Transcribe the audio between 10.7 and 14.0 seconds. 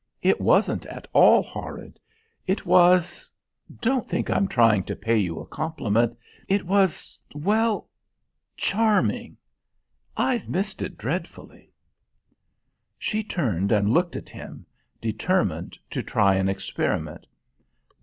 it dreadfully." She turned and